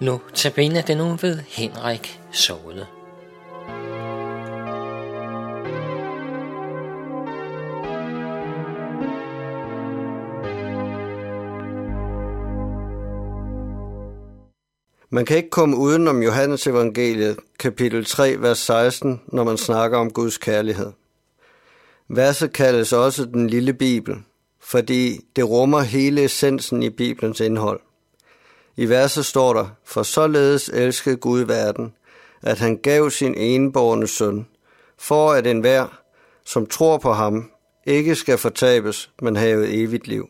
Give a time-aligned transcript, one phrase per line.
[0.00, 2.86] Nu tabene den nu ved Henrik Såde.
[15.10, 19.98] Man kan ikke komme uden om Johannes evangeliet, kapitel 3, vers 16, når man snakker
[19.98, 20.92] om Guds kærlighed.
[22.08, 24.16] Verset kaldes også den lille bibel,
[24.60, 27.80] fordi det rummer hele essensen i Bibelens indhold.
[28.76, 31.94] I verset står der, for således elskede Gud verden,
[32.42, 34.46] at han gav sin enborne søn,
[34.98, 36.00] for at enhver,
[36.44, 37.50] som tror på ham,
[37.86, 40.28] ikke skal fortabes, men have evigt liv.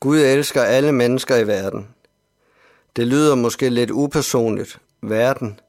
[0.00, 1.88] Gud elsker alle mennesker i verden.
[2.96, 5.60] Det lyder måske lidt upersonligt, verden,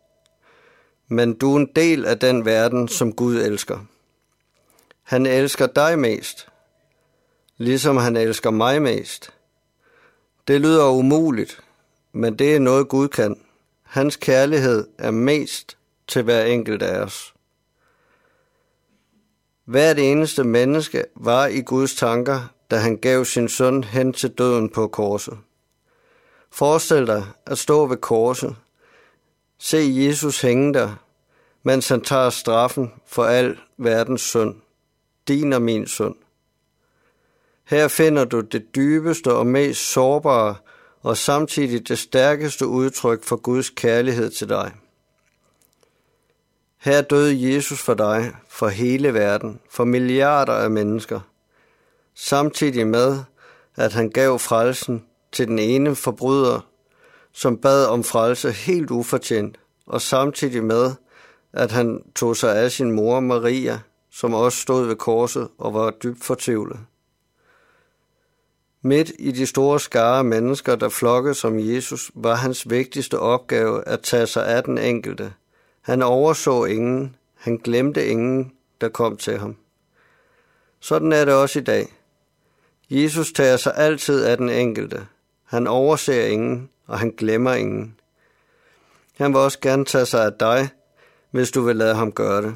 [1.07, 3.79] men du er en del af den verden, som Gud elsker.
[5.03, 6.47] Han elsker dig mest,
[7.57, 9.33] ligesom han elsker mig mest.
[10.47, 11.63] Det lyder umuligt,
[12.11, 13.41] men det er noget Gud kan.
[13.83, 17.33] Hans kærlighed er mest til hver enkelt af os.
[19.65, 24.69] Hvert eneste menneske var i Guds tanker, da han gav sin søn hen til døden
[24.69, 25.37] på korset.
[26.51, 28.55] Forestil dig at stå ved korset,
[29.57, 30.95] se Jesus hænge der,
[31.63, 34.55] mens han tager straffen for al verdens synd,
[35.27, 36.15] din og min synd.
[37.63, 40.55] Her finder du det dybeste og mest sårbare
[41.01, 44.71] og samtidig det stærkeste udtryk for Guds kærlighed til dig.
[46.77, 51.19] Her døde Jesus for dig, for hele verden, for milliarder af mennesker,
[52.15, 53.19] samtidig med,
[53.75, 56.59] at han gav frelsen til den ene forbryder,
[57.33, 60.91] som bad om frelse helt ufortjent, og samtidig med,
[61.53, 63.79] at han tog sig af sin mor Maria,
[64.11, 66.79] som også stod ved korset og var dybt fortvivlet.
[68.83, 74.01] Midt i de store skare mennesker, der flokkede som Jesus, var hans vigtigste opgave at
[74.01, 75.33] tage sig af den enkelte.
[75.81, 79.55] Han overså ingen, han glemte ingen, der kom til ham.
[80.79, 81.87] Sådan er det også i dag.
[82.89, 85.07] Jesus tager sig altid af den enkelte.
[85.43, 87.95] Han overser ingen, og han glemmer ingen.
[89.17, 90.69] Han vil også gerne tage sig af dig,
[91.31, 92.55] hvis du vil lade ham gøre det.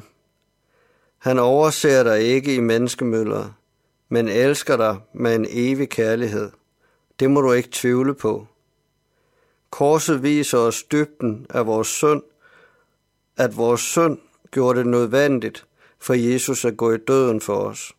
[1.18, 3.52] Han overser dig ikke i menneskemøller,
[4.08, 6.50] men elsker dig med en evig kærlighed.
[7.20, 8.46] Det må du ikke tvivle på.
[9.70, 12.22] Korset viser os dybden af vores synd,
[13.36, 14.18] at vores synd
[14.50, 15.66] gjorde det nødvendigt
[15.98, 17.92] for Jesus at gå i døden for os.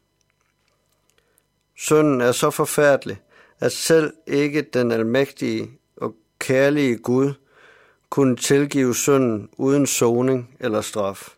[1.75, 3.17] Synden er så forfærdelig,
[3.59, 7.33] at selv ikke den almægtige og kærlige Gud
[8.09, 11.29] kunne tilgive synden uden soning eller straf.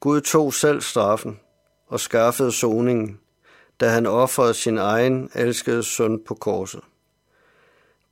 [0.00, 1.40] Gud tog selv straffen
[1.86, 3.20] og skaffede soningen,
[3.80, 6.80] da han offrede sin egen elskede søn på korset.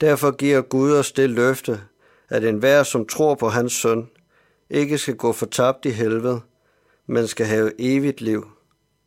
[0.00, 1.80] Derfor giver Gud os det løfte,
[2.28, 4.10] at enhver, som tror på hans søn,
[4.70, 6.40] ikke skal gå fortabt i helvede,
[7.06, 8.48] men skal have evigt liv.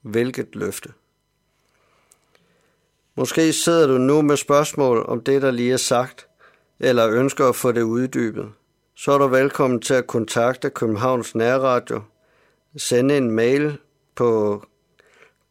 [0.02, 0.90] Hvilket løfte.
[3.16, 6.28] Måske sidder du nu med spørgsmål om det, der lige er sagt,
[6.80, 8.50] eller ønsker at få det uddybet.
[8.96, 12.02] Så er du velkommen til at kontakte Københavns Nærradio.
[12.78, 13.78] Sende en mail
[14.16, 14.62] på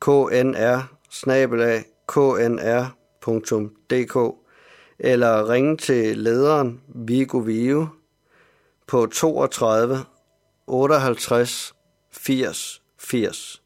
[0.00, 0.95] knr
[2.06, 2.96] knr.dk
[4.98, 7.86] eller ringe til lederen Vigo Vio
[8.86, 10.04] på 32
[10.66, 11.74] 58
[12.12, 13.65] 80 80.